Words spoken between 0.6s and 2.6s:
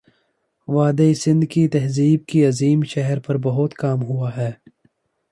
وادیٔ سندھ کی تہذیب کے